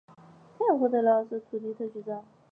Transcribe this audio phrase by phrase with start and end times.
[0.57, 2.25] 他获得了斯特林岭以西的土地特许状。